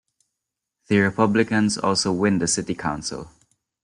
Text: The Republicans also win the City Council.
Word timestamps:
The 0.87 0.97
Republicans 0.97 1.77
also 1.77 2.11
win 2.11 2.39
the 2.39 2.47
City 2.47 2.73
Council. 2.73 3.29